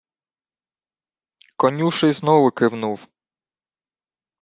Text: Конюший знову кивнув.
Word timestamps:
Конюший 1.55 2.11
знову 2.13 2.51
кивнув. 2.51 3.07